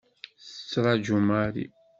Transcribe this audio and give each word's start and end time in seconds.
Tettraǧu 0.45 1.17
Mary. 1.27 1.65